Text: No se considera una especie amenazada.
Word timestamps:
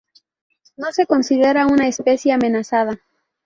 No 0.77 0.91
se 0.91 1.05
considera 1.05 1.67
una 1.67 1.87
especie 1.87 2.33
amenazada. 2.33 2.99